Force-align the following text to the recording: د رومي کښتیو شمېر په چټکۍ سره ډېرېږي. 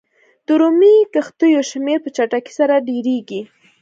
د 0.45 0.49
رومي 0.59 0.95
کښتیو 1.13 1.61
شمېر 1.71 1.99
په 2.03 2.09
چټکۍ 2.15 2.53
سره 2.59 2.75
ډېرېږي. 2.87 3.41